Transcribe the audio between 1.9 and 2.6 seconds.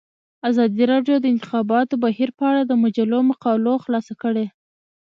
بهیر په